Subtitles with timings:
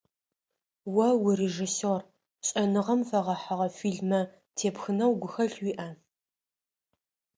[1.07, 2.01] О урежиссер,
[2.47, 4.21] шӏэныгъэм фэгъэхьыгъэ фильмэ
[4.55, 5.89] тепхынэу гухэлъ уиӏа?